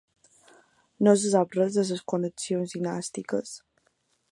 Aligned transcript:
No 1.07 1.13
se'n 1.23 1.33
sap 1.35 1.53
res 1.59 1.77
de 1.77 1.81
les 1.83 1.91
seves 1.93 2.03
connexions 2.15 2.75
dinàstiques. 2.79 3.55